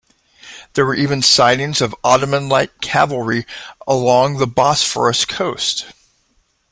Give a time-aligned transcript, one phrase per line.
[0.73, 3.45] There were even sightings of Ottoman light cavalry
[3.87, 5.93] along the Bosphoros coast.